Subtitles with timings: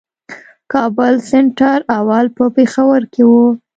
[0.73, 3.45] کابل سېنټر اول په پېښور کښي وو.